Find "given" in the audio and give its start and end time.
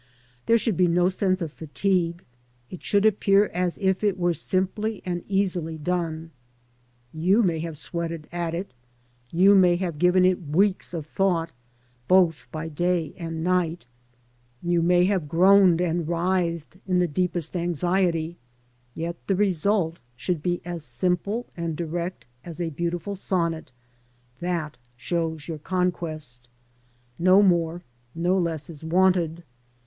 9.99-10.25